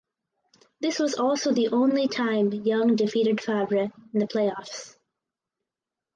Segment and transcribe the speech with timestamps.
[0.79, 4.95] This was also the only time Young defeated Favre in the playoffs.